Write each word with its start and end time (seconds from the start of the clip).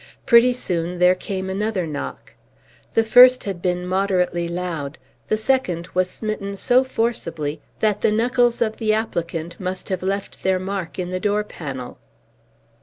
Pretty 0.25 0.51
soon 0.53 0.97
there 0.97 1.13
came 1.13 1.47
another 1.47 1.85
knock. 1.85 2.33
The 2.95 3.03
first 3.03 3.43
had 3.43 3.61
been 3.61 3.85
moderately 3.85 4.47
loud; 4.47 4.97
the 5.27 5.37
second 5.37 5.89
was 5.93 6.09
smitten 6.09 6.55
so 6.55 6.83
forcibly 6.83 7.61
that 7.81 8.01
the 8.01 8.11
knuckles 8.11 8.63
of 8.63 8.77
the 8.77 8.95
applicant 8.95 9.59
must 9.59 9.89
have 9.89 10.01
left 10.01 10.41
their 10.41 10.57
mark 10.57 10.97
in 10.97 11.11
the 11.11 11.19
door 11.19 11.43
panel. 11.43 11.99